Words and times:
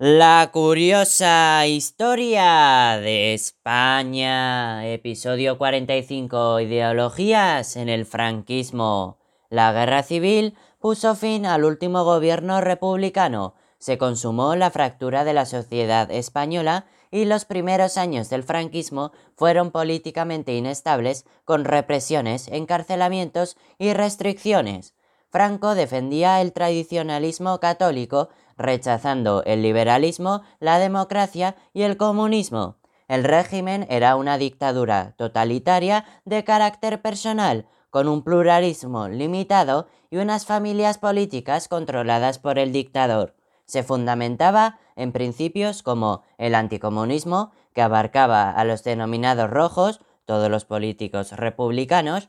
La 0.00 0.50
curiosa 0.52 1.66
historia 1.66 3.00
de 3.00 3.34
España, 3.34 4.86
episodio 4.86 5.58
45, 5.58 6.60
ideologías 6.60 7.74
en 7.74 7.88
el 7.88 8.06
franquismo. 8.06 9.18
La 9.50 9.72
guerra 9.72 10.04
civil 10.04 10.54
puso 10.78 11.16
fin 11.16 11.46
al 11.46 11.64
último 11.64 12.04
gobierno 12.04 12.60
republicano, 12.60 13.54
se 13.80 13.98
consumó 13.98 14.54
la 14.54 14.70
fractura 14.70 15.24
de 15.24 15.32
la 15.32 15.46
sociedad 15.46 16.08
española 16.12 16.86
y 17.10 17.24
los 17.24 17.44
primeros 17.44 17.96
años 17.96 18.30
del 18.30 18.44
franquismo 18.44 19.10
fueron 19.34 19.72
políticamente 19.72 20.54
inestables 20.54 21.26
con 21.44 21.64
represiones, 21.64 22.46
encarcelamientos 22.46 23.56
y 23.80 23.94
restricciones. 23.94 24.94
Franco 25.30 25.74
defendía 25.74 26.40
el 26.40 26.52
tradicionalismo 26.52 27.60
católico, 27.60 28.30
rechazando 28.58 29.42
el 29.44 29.62
liberalismo, 29.62 30.42
la 30.60 30.78
democracia 30.78 31.56
y 31.72 31.82
el 31.82 31.96
comunismo. 31.96 32.76
El 33.08 33.24
régimen 33.24 33.86
era 33.88 34.16
una 34.16 34.36
dictadura 34.36 35.14
totalitaria 35.16 36.04
de 36.26 36.44
carácter 36.44 37.00
personal, 37.00 37.66
con 37.90 38.06
un 38.06 38.22
pluralismo 38.22 39.08
limitado 39.08 39.88
y 40.10 40.18
unas 40.18 40.44
familias 40.44 40.98
políticas 40.98 41.68
controladas 41.68 42.38
por 42.38 42.58
el 42.58 42.72
dictador. 42.72 43.34
Se 43.64 43.82
fundamentaba 43.82 44.78
en 44.96 45.12
principios 45.12 45.82
como 45.82 46.22
el 46.36 46.54
anticomunismo, 46.54 47.52
que 47.72 47.82
abarcaba 47.82 48.50
a 48.50 48.64
los 48.64 48.82
denominados 48.84 49.48
rojos, 49.48 50.00
todos 50.26 50.50
los 50.50 50.64
políticos 50.64 51.32
republicanos, 51.32 52.28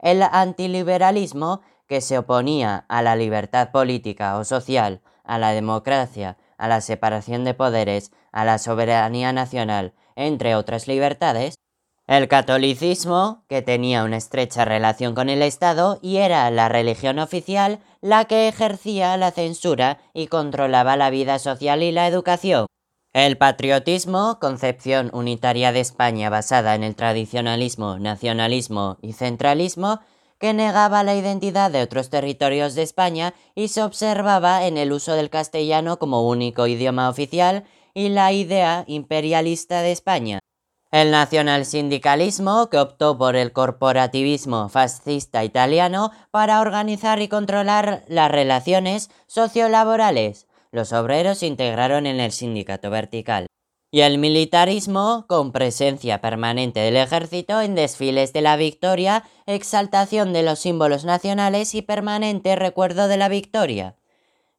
el 0.00 0.22
antiliberalismo, 0.22 1.62
que 1.86 2.00
se 2.00 2.18
oponía 2.18 2.84
a 2.88 3.02
la 3.02 3.16
libertad 3.16 3.72
política 3.72 4.38
o 4.38 4.44
social, 4.44 5.00
a 5.30 5.38
la 5.38 5.52
democracia, 5.52 6.36
a 6.58 6.66
la 6.66 6.80
separación 6.80 7.44
de 7.44 7.54
poderes, 7.54 8.10
a 8.32 8.44
la 8.44 8.58
soberanía 8.58 9.32
nacional, 9.32 9.94
entre 10.16 10.56
otras 10.56 10.88
libertades, 10.88 11.54
el 12.08 12.26
catolicismo, 12.26 13.44
que 13.48 13.62
tenía 13.62 14.02
una 14.02 14.16
estrecha 14.16 14.64
relación 14.64 15.14
con 15.14 15.28
el 15.28 15.42
Estado 15.42 16.00
y 16.02 16.16
era 16.16 16.50
la 16.50 16.68
religión 16.68 17.20
oficial 17.20 17.78
la 18.00 18.24
que 18.24 18.48
ejercía 18.48 19.16
la 19.16 19.30
censura 19.30 19.98
y 20.12 20.26
controlaba 20.26 20.96
la 20.96 21.10
vida 21.10 21.38
social 21.38 21.84
y 21.84 21.92
la 21.92 22.08
educación. 22.08 22.66
El 23.12 23.38
patriotismo, 23.38 24.38
concepción 24.40 25.10
unitaria 25.12 25.70
de 25.70 25.78
España 25.78 26.28
basada 26.28 26.74
en 26.74 26.82
el 26.82 26.96
tradicionalismo, 26.96 28.00
nacionalismo 28.00 28.98
y 29.00 29.12
centralismo, 29.12 30.00
que 30.40 30.54
negaba 30.54 31.04
la 31.04 31.14
identidad 31.14 31.70
de 31.70 31.82
otros 31.82 32.08
territorios 32.08 32.74
de 32.74 32.82
España 32.82 33.34
y 33.54 33.68
se 33.68 33.82
observaba 33.82 34.66
en 34.66 34.78
el 34.78 34.90
uso 34.90 35.12
del 35.12 35.28
castellano 35.28 35.98
como 35.98 36.26
único 36.26 36.66
idioma 36.66 37.10
oficial 37.10 37.64
y 37.92 38.08
la 38.08 38.32
idea 38.32 38.84
imperialista 38.86 39.82
de 39.82 39.92
España. 39.92 40.38
El 40.90 41.12
nacionalsindicalismo, 41.12 42.68
que 42.70 42.78
optó 42.78 43.16
por 43.16 43.36
el 43.36 43.52
corporativismo 43.52 44.68
fascista 44.70 45.44
italiano 45.44 46.10
para 46.32 46.60
organizar 46.60 47.20
y 47.20 47.28
controlar 47.28 48.02
las 48.08 48.30
relaciones 48.30 49.10
sociolaborales. 49.28 50.48
Los 50.72 50.92
obreros 50.92 51.38
se 51.38 51.46
integraron 51.46 52.06
en 52.06 52.18
el 52.18 52.32
sindicato 52.32 52.90
vertical 52.90 53.46
y 53.90 54.02
el 54.02 54.18
militarismo, 54.18 55.24
con 55.26 55.50
presencia 55.50 56.20
permanente 56.20 56.80
del 56.80 56.96
ejército 56.96 57.60
en 57.60 57.74
desfiles 57.74 58.32
de 58.32 58.40
la 58.40 58.56
victoria, 58.56 59.24
exaltación 59.46 60.32
de 60.32 60.44
los 60.44 60.60
símbolos 60.60 61.04
nacionales 61.04 61.74
y 61.74 61.82
permanente 61.82 62.54
recuerdo 62.54 63.08
de 63.08 63.16
la 63.16 63.28
victoria. 63.28 63.96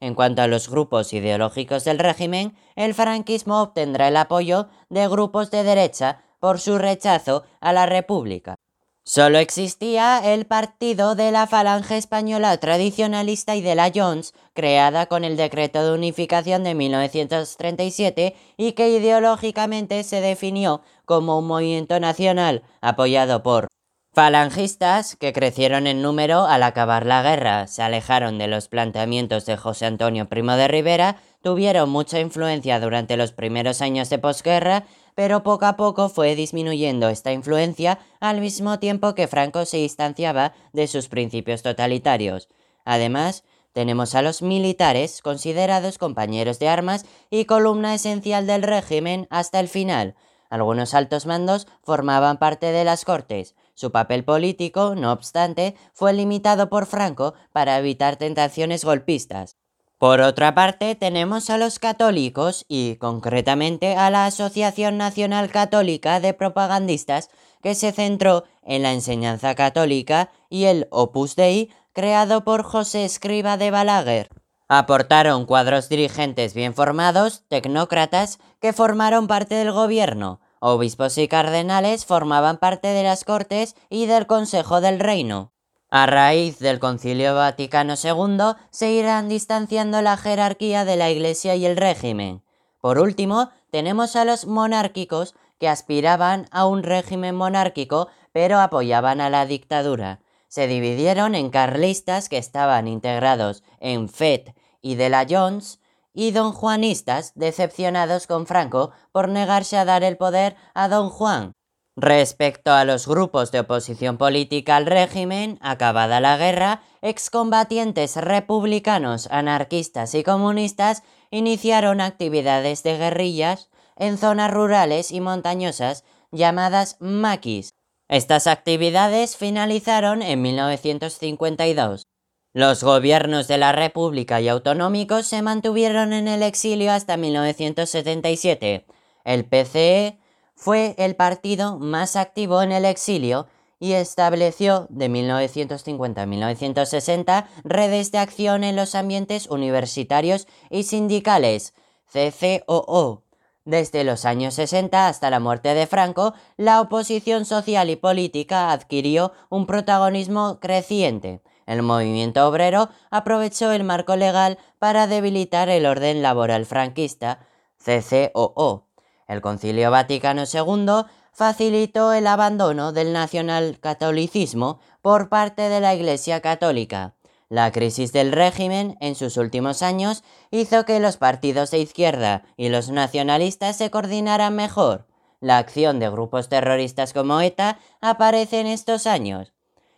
En 0.01 0.15
cuanto 0.15 0.41
a 0.41 0.47
los 0.47 0.67
grupos 0.67 1.13
ideológicos 1.13 1.85
del 1.85 1.99
régimen, 1.99 2.55
el 2.75 2.93
franquismo 2.93 3.61
obtendrá 3.61 4.07
el 4.09 4.17
apoyo 4.17 4.67
de 4.89 5.07
grupos 5.07 5.51
de 5.51 5.63
derecha 5.63 6.23
por 6.39 6.59
su 6.59 6.77
rechazo 6.77 7.43
a 7.61 7.71
la 7.71 7.85
República. 7.85 8.55
Solo 9.03 9.39
existía 9.39 10.21
el 10.23 10.45
partido 10.45 11.15
de 11.15 11.31
la 11.31 11.47
Falange 11.47 11.97
Española 11.97 12.55
Tradicionalista 12.57 13.55
y 13.55 13.61
de 13.61 13.73
la 13.73 13.91
Jones, 13.93 14.33
creada 14.53 15.07
con 15.07 15.23
el 15.23 15.37
Decreto 15.37 15.83
de 15.83 15.93
Unificación 15.93 16.63
de 16.63 16.75
1937 16.75 18.35
y 18.57 18.73
que 18.73 18.89
ideológicamente 18.89 20.03
se 20.03 20.21
definió 20.21 20.81
como 21.05 21.39
un 21.39 21.47
movimiento 21.47 21.99
nacional 21.99 22.61
apoyado 22.79 23.41
por 23.41 23.69
falangistas 24.13 25.15
que 25.15 25.33
crecieron 25.33 25.87
en 25.87 26.01
número 26.01 26.45
al 26.45 26.63
acabar 26.63 27.05
la 27.05 27.23
guerra, 27.23 27.67
se 27.67 27.81
alejaron 27.81 28.37
de 28.37 28.47
los 28.47 28.67
planteamientos 28.67 29.45
de 29.45 29.57
José 29.57 29.85
Antonio 29.85 30.27
Primo 30.27 30.55
de 30.57 30.67
Rivera, 30.67 31.15
tuvieron 31.41 31.89
mucha 31.89 32.19
influencia 32.19 32.79
durante 32.79 33.17
los 33.17 33.31
primeros 33.31 33.81
años 33.81 34.09
de 34.09 34.19
posguerra 34.19 34.83
pero 35.15 35.43
poco 35.43 35.65
a 35.65 35.75
poco 35.75 36.09
fue 36.09 36.35
disminuyendo 36.35 37.09
esta 37.09 37.31
influencia 37.31 37.99
al 38.19 38.41
mismo 38.41 38.79
tiempo 38.79 39.15
que 39.15 39.27
Franco 39.27 39.65
se 39.65 39.77
distanciaba 39.77 40.53
de 40.73 40.87
sus 40.87 41.07
principios 41.07 41.61
totalitarios. 41.61 42.49
Además, 42.85 43.43
tenemos 43.73 44.15
a 44.15 44.21
los 44.21 44.41
militares, 44.41 45.21
considerados 45.21 45.97
compañeros 45.97 46.59
de 46.59 46.67
armas 46.67 47.05
y 47.29 47.45
columna 47.45 47.93
esencial 47.93 48.45
del 48.45 48.63
régimen 48.63 49.27
hasta 49.29 49.59
el 49.59 49.69
final. 49.69 50.15
Algunos 50.49 50.93
altos 50.93 51.25
mandos 51.25 51.67
formaban 51.81 52.37
parte 52.37 52.73
de 52.73 52.83
las 52.83 53.05
cortes. 53.05 53.55
Su 53.73 53.91
papel 53.93 54.25
político, 54.25 54.95
no 54.95 55.13
obstante, 55.13 55.75
fue 55.93 56.11
limitado 56.11 56.69
por 56.69 56.85
Franco 56.85 57.33
para 57.53 57.77
evitar 57.77 58.17
tentaciones 58.17 58.83
golpistas. 58.83 59.55
Por 60.01 60.19
otra 60.21 60.55
parte, 60.55 60.95
tenemos 60.95 61.51
a 61.51 61.59
los 61.59 61.77
católicos 61.77 62.65
y 62.67 62.95
concretamente 62.95 63.95
a 63.95 64.09
la 64.09 64.25
Asociación 64.25 64.97
Nacional 64.97 65.51
Católica 65.51 66.19
de 66.19 66.33
Propagandistas 66.33 67.29
que 67.61 67.75
se 67.75 67.91
centró 67.91 68.45
en 68.63 68.81
la 68.81 68.93
enseñanza 68.93 69.53
católica 69.53 70.31
y 70.49 70.63
el 70.63 70.87
Opus 70.89 71.35
Dei 71.35 71.69
creado 71.93 72.43
por 72.43 72.63
José 72.63 73.05
Escriba 73.05 73.57
de 73.57 73.69
Balaguer. 73.69 74.29
Aportaron 74.67 75.45
cuadros 75.45 75.87
dirigentes 75.87 76.55
bien 76.55 76.73
formados, 76.73 77.43
tecnócratas, 77.47 78.39
que 78.59 78.73
formaron 78.73 79.27
parte 79.27 79.53
del 79.53 79.71
gobierno. 79.71 80.39
Obispos 80.61 81.15
y 81.19 81.27
cardenales 81.27 82.07
formaban 82.07 82.57
parte 82.57 82.87
de 82.87 83.03
las 83.03 83.23
cortes 83.23 83.75
y 83.87 84.07
del 84.07 84.25
Consejo 84.25 84.81
del 84.81 84.99
Reino. 84.99 85.53
A 85.93 86.05
raíz 86.05 86.57
del 86.59 86.79
Concilio 86.79 87.35
Vaticano 87.35 87.95
II, 88.01 88.55
se 88.69 88.91
irán 88.91 89.27
distanciando 89.27 90.01
la 90.01 90.15
jerarquía 90.15 90.85
de 90.85 90.95
la 90.95 91.09
Iglesia 91.09 91.55
y 91.57 91.65
el 91.65 91.75
régimen. 91.75 92.43
Por 92.79 92.97
último, 92.97 93.49
tenemos 93.71 94.15
a 94.15 94.23
los 94.23 94.47
monárquicos 94.47 95.35
que 95.59 95.67
aspiraban 95.67 96.47
a 96.49 96.65
un 96.65 96.83
régimen 96.83 97.35
monárquico 97.35 98.07
pero 98.31 98.61
apoyaban 98.61 99.19
a 99.19 99.29
la 99.29 99.45
dictadura. 99.45 100.21
Se 100.47 100.65
dividieron 100.65 101.35
en 101.35 101.49
carlistas 101.49 102.29
que 102.29 102.37
estaban 102.37 102.87
integrados 102.87 103.61
en 103.81 104.07
FED 104.07 104.53
y 104.81 104.95
de 104.95 105.09
la 105.09 105.25
Jones 105.29 105.81
y 106.13 106.31
donjuanistas 106.31 107.33
decepcionados 107.35 108.27
con 108.27 108.47
Franco 108.47 108.91
por 109.11 109.27
negarse 109.27 109.77
a 109.77 109.83
dar 109.83 110.05
el 110.05 110.15
poder 110.15 110.55
a 110.73 110.87
don 110.87 111.09
Juan, 111.09 111.53
Respecto 111.97 112.71
a 112.71 112.85
los 112.85 113.05
grupos 113.05 113.51
de 113.51 113.59
oposición 113.59 114.17
política 114.17 114.77
al 114.77 114.85
régimen, 114.85 115.59
acabada 115.61 116.21
la 116.21 116.37
guerra, 116.37 116.81
excombatientes 117.01 118.15
republicanos, 118.15 119.27
anarquistas 119.29 120.15
y 120.15 120.23
comunistas 120.23 121.03
iniciaron 121.31 121.99
actividades 121.99 122.83
de 122.83 122.97
guerrillas 122.97 123.69
en 123.97 124.17
zonas 124.17 124.51
rurales 124.51 125.11
y 125.11 125.19
montañosas 125.19 126.05
llamadas 126.31 126.95
maquis. 127.01 127.73
Estas 128.07 128.47
actividades 128.47 129.35
finalizaron 129.35 130.21
en 130.21 130.41
1952. 130.41 132.07
Los 132.53 132.83
gobiernos 132.83 133.47
de 133.49 133.57
la 133.57 133.73
República 133.73 134.39
y 134.39 134.47
autonómicos 134.47 135.27
se 135.27 135.41
mantuvieron 135.41 136.13
en 136.13 136.29
el 136.29 136.43
exilio 136.43 136.91
hasta 136.91 137.17
1977. 137.17 138.85
El 139.23 139.45
PCE 139.45 140.20
fue 140.61 140.93
el 140.99 141.15
partido 141.15 141.79
más 141.79 142.15
activo 142.15 142.61
en 142.61 142.71
el 142.71 142.85
exilio 142.85 143.47
y 143.79 143.93
estableció 143.93 144.85
de 144.91 145.09
1950 145.09 146.21
a 146.21 146.25
1960 146.27 147.49
redes 147.63 148.11
de 148.11 148.19
acción 148.19 148.63
en 148.63 148.75
los 148.75 148.93
ambientes 148.93 149.47
universitarios 149.49 150.47
y 150.69 150.83
sindicales, 150.83 151.73
CCOO. 152.13 153.23
Desde 153.65 154.03
los 154.03 154.23
años 154.23 154.53
60 154.53 155.07
hasta 155.07 155.31
la 155.31 155.39
muerte 155.39 155.73
de 155.73 155.87
Franco, 155.87 156.35
la 156.57 156.79
oposición 156.79 157.45
social 157.45 157.89
y 157.89 157.95
política 157.95 158.71
adquirió 158.71 159.31
un 159.49 159.65
protagonismo 159.65 160.59
creciente. 160.59 161.41
El 161.65 161.81
movimiento 161.81 162.47
obrero 162.47 162.89
aprovechó 163.09 163.71
el 163.71 163.83
marco 163.83 164.15
legal 164.15 164.59
para 164.77 165.07
debilitar 165.07 165.69
el 165.69 165.87
orden 165.87 166.21
laboral 166.21 166.67
franquista, 166.67 167.47
CCOO, 167.83 168.90
el 169.31 169.39
Concilio 169.39 169.89
Vaticano 169.91 170.43
II 170.43 171.05
facilitó 171.31 172.11
el 172.11 172.27
abandono 172.27 172.91
del 172.91 173.13
nacionalcatolicismo 173.13 174.81
por 175.01 175.29
parte 175.29 175.69
de 175.69 175.79
la 175.79 175.95
Iglesia 175.95 176.41
Católica. 176.41 177.15
La 177.47 177.71
crisis 177.71 178.11
del 178.11 178.33
régimen 178.33 178.97
en 178.99 179.15
sus 179.15 179.37
últimos 179.37 179.83
años 179.83 180.23
hizo 180.51 180.83
que 180.83 180.99
los 180.99 181.15
partidos 181.15 181.71
de 181.71 181.79
izquierda 181.79 182.43
y 182.57 182.67
los 182.67 182.89
nacionalistas 182.89 183.77
se 183.77 183.89
coordinaran 183.89 184.53
mejor. 184.53 185.07
La 185.39 185.59
acción 185.59 185.99
de 185.99 186.09
grupos 186.09 186.49
terroristas 186.49 187.13
como 187.13 187.39
ETA 187.39 187.79
aparece 188.01 188.59
en 188.59 188.67
estos 188.67 189.07
años. 189.07 189.53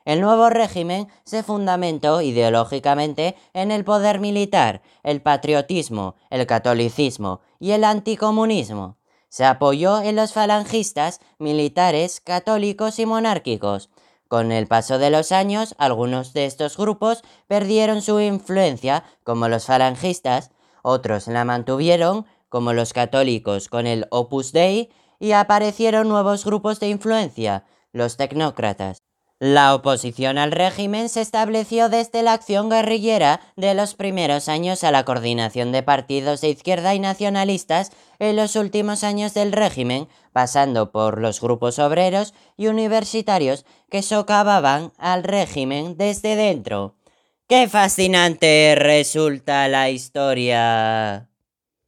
El 0.06 0.22
nuevo 0.22 0.50
régimen 0.50 1.08
se 1.24 1.42
fundamentó 1.42 2.22
ideológicamente 2.22 3.36
en 3.54 3.72
el 3.72 3.84
poder 3.84 4.20
militar, 4.20 4.84
el 5.02 5.24
patriotismo, 5.24 6.16
el 6.30 6.46
catolicismo 6.46 7.42
y 7.60 7.72
el 7.72 7.84
anticomunismo. 7.84 8.98
Se 9.34 9.46
apoyó 9.46 10.00
en 10.00 10.16
los 10.16 10.32
falangistas, 10.32 11.20
militares, 11.40 12.22
católicos 12.22 13.00
y 13.00 13.08
monárquicos. 13.08 13.90
Con 14.28 14.52
el 14.52 14.68
paso 14.68 15.00
de 15.00 15.10
los 15.10 15.32
años, 15.32 15.74
algunos 15.80 16.34
de 16.34 16.46
estos 16.46 16.78
grupos 16.78 17.24
perdieron 17.48 18.04
su 18.04 18.20
influencia, 18.20 19.04
como 19.24 19.48
los 19.48 19.66
falangistas, 19.66 20.52
otros 20.84 21.26
la 21.26 21.46
mantuvieron, 21.46 22.28
como 22.48 22.74
los 22.74 22.94
católicos 22.94 23.70
con 23.70 23.88
el 23.88 24.06
Opus 24.12 24.52
Dei, 24.52 24.92
y 25.20 25.32
aparecieron 25.32 26.10
nuevos 26.10 26.46
grupos 26.46 26.80
de 26.80 26.90
influencia, 26.90 27.66
los 27.92 28.18
tecnócratas. 28.18 29.00
La 29.46 29.76
oposición 29.76 30.38
al 30.38 30.54
régimen 30.54 31.10
se 31.10 31.20
estableció 31.20 31.90
desde 31.90 32.24
la 32.24 32.32
acción 32.32 32.70
guerrillera 32.70 33.42
de 33.58 33.74
los 33.74 33.94
primeros 33.94 34.48
años 34.48 34.86
a 34.86 34.92
la 34.92 35.04
coordinación 35.04 35.74
de 35.74 35.84
partidos 35.84 36.40
de 36.40 36.48
izquierda 36.48 36.96
y 36.96 37.00
nacionalistas 37.00 37.92
en 38.20 38.38
los 38.38 38.56
últimos 38.56 39.04
años 39.04 39.34
del 39.34 39.52
régimen, 39.52 40.08
pasando 40.32 40.94
por 40.94 41.20
los 41.20 41.42
grupos 41.42 41.78
obreros 41.78 42.34
y 42.56 42.68
universitarios 42.68 43.66
que 43.92 44.02
socavaban 44.02 44.94
al 44.98 45.26
régimen 45.26 45.98
desde 45.98 46.38
dentro. 46.38 46.96
¡Qué 47.46 47.68
fascinante 47.68 48.76
resulta 48.78 49.68
la 49.68 49.90
historia! 49.90 51.33